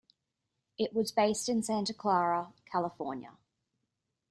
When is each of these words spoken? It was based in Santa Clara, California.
It 0.79 0.95
was 0.95 1.11
based 1.11 1.47
in 1.47 1.61
Santa 1.61 1.93
Clara, 1.93 2.53
California. 2.65 3.37